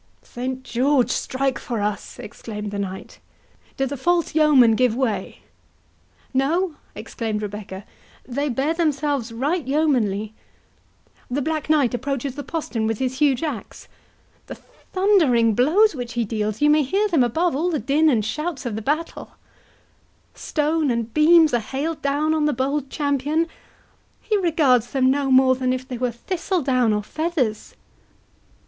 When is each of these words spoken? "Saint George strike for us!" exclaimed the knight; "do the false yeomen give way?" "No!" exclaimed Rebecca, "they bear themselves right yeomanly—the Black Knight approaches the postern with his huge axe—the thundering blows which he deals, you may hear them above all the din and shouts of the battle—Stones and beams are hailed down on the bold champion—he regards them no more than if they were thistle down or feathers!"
"Saint 0.23 0.63
George 0.63 1.11
strike 1.11 1.59
for 1.59 1.79
us!" 1.79 2.17
exclaimed 2.17 2.71
the 2.71 2.79
knight; 2.79 3.19
"do 3.77 3.85
the 3.85 3.95
false 3.95 4.33
yeomen 4.33 4.73
give 4.73 4.95
way?" 4.95 5.41
"No!" 6.33 6.73
exclaimed 6.95 7.43
Rebecca, 7.43 7.85
"they 8.27 8.49
bear 8.49 8.73
themselves 8.73 9.31
right 9.31 9.63
yeomanly—the 9.63 11.41
Black 11.43 11.69
Knight 11.69 11.93
approaches 11.93 12.33
the 12.33 12.41
postern 12.43 12.87
with 12.87 12.97
his 12.97 13.19
huge 13.19 13.43
axe—the 13.43 14.55
thundering 14.91 15.53
blows 15.53 15.93
which 15.93 16.13
he 16.13 16.25
deals, 16.25 16.63
you 16.63 16.69
may 16.71 16.81
hear 16.81 17.07
them 17.07 17.23
above 17.23 17.55
all 17.55 17.69
the 17.69 17.77
din 17.77 18.09
and 18.09 18.25
shouts 18.25 18.65
of 18.65 18.75
the 18.75 18.81
battle—Stones 18.81 20.91
and 20.91 21.13
beams 21.13 21.53
are 21.53 21.59
hailed 21.59 22.01
down 22.01 22.33
on 22.33 22.45
the 22.45 22.53
bold 22.53 22.89
champion—he 22.89 24.35
regards 24.37 24.93
them 24.93 25.11
no 25.11 25.29
more 25.29 25.53
than 25.53 25.71
if 25.71 25.87
they 25.87 25.99
were 25.99 26.09
thistle 26.09 26.63
down 26.63 26.91
or 26.91 27.03
feathers!" 27.03 27.75